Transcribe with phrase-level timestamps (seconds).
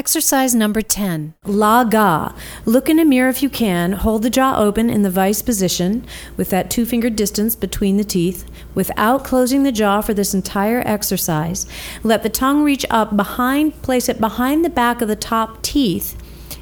[0.00, 1.34] Exercise number 10.
[1.44, 2.34] La Ga.
[2.64, 3.92] Look in a mirror if you can.
[3.92, 6.06] Hold the jaw open in the vice position
[6.38, 10.82] with that two finger distance between the teeth without closing the jaw for this entire
[10.86, 11.66] exercise.
[12.02, 16.16] Let the tongue reach up behind, place it behind the back of the top teeth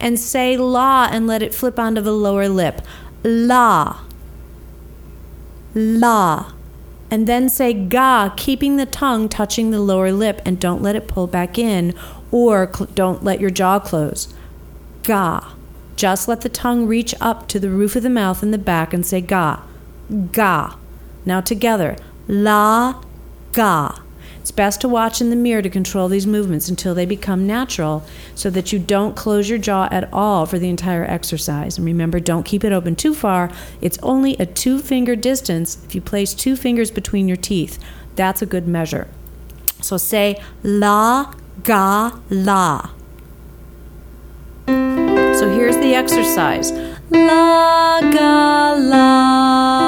[0.00, 2.82] and say la and let it flip onto the lower lip.
[3.22, 4.00] La.
[5.72, 6.50] La.
[7.10, 11.08] And then say ga, keeping the tongue touching the lower lip and don't let it
[11.08, 11.94] pull back in
[12.30, 14.32] or cl- don't let your jaw close.
[15.02, 15.54] Ga.
[15.96, 18.94] Just let the tongue reach up to the roof of the mouth and the back
[18.94, 19.60] and say ga.
[20.32, 20.76] Ga.
[21.26, 21.96] Now together.
[22.28, 23.02] La,
[23.52, 24.00] ga.
[24.40, 28.02] It's best to watch in the mirror to control these movements until they become natural
[28.34, 31.76] so that you don't close your jaw at all for the entire exercise.
[31.76, 33.52] And remember, don't keep it open too far.
[33.82, 37.78] It's only a two finger distance if you place two fingers between your teeth.
[38.16, 39.08] That's a good measure.
[39.82, 42.90] So say la, ga, la.
[44.66, 46.72] So here's the exercise
[47.10, 49.79] la, ga, la.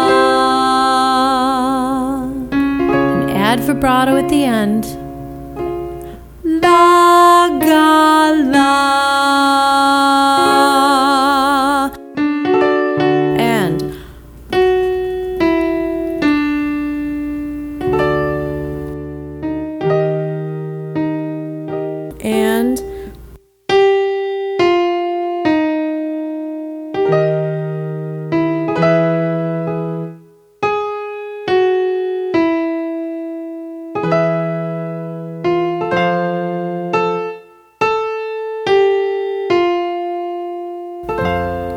[3.53, 5.02] Add vibrato at the end.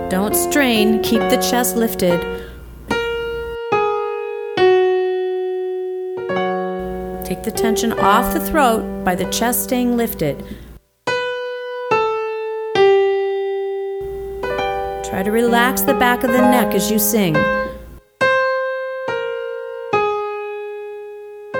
[0.09, 2.20] Don't strain, keep the chest lifted.
[7.25, 10.44] Take the tension off the throat by the chest staying lifted.
[15.03, 17.36] Try to relax the back of the neck as you sing.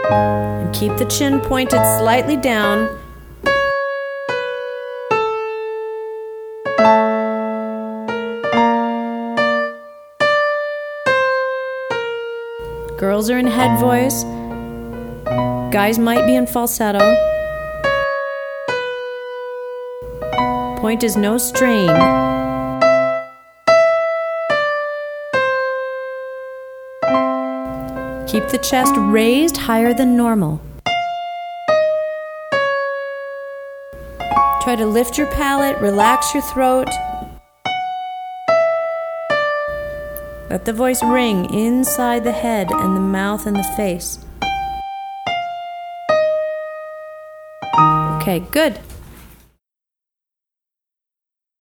[0.06, 3.05] And keep the chin pointed slightly down.
[12.98, 14.24] Girls are in head voice.
[15.74, 17.00] Guys might be in falsetto.
[20.80, 21.90] Point is no strain.
[28.28, 30.62] Keep the chest raised higher than normal.
[34.62, 36.88] Try to lift your palate, relax your throat.
[40.50, 44.20] Let the voice ring inside the head and the mouth and the face.
[48.22, 48.80] Okay, good.